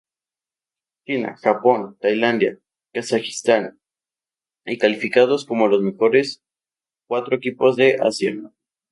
China, 1.05 1.37
Japón, 1.43 1.95
Tailandia, 1.99 2.57
Kazajistán 2.91 3.79
y 4.65 4.79
calificados 4.79 5.45
como 5.45 5.67
los 5.67 5.83
mejores 5.83 6.41
cuatro 7.07 7.35
equipos 7.37 7.75
de 7.75 7.97
Asia. 8.01 8.33